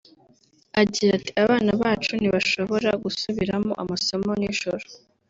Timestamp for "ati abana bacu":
1.19-2.11